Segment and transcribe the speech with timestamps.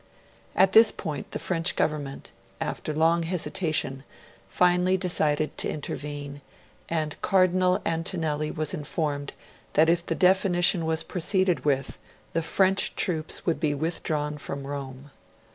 [0.55, 4.03] At this point the French Government, after long hesitation,
[4.49, 6.41] finally decided to intervene,
[6.89, 9.33] and Cardinal Antonelli was informed
[9.73, 11.99] that if the Definition was proceeded with,
[12.33, 15.11] the French troops would be withdrawn from Rome.